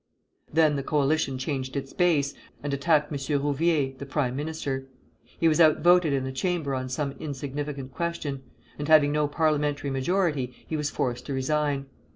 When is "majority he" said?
9.91-10.75